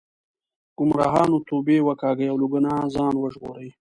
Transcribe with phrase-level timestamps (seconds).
[0.77, 3.69] ګمراهانو توبې وکاږئ او له ګناه ځان وژغورئ.